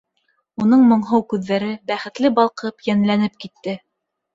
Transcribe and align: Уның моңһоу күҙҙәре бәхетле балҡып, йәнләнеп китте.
Уның 0.65 0.85
моңһоу 0.93 1.21
күҙҙәре 1.35 1.69
бәхетле 1.93 2.35
балҡып, 2.41 2.85
йәнләнеп 2.91 3.41
китте. 3.49 3.83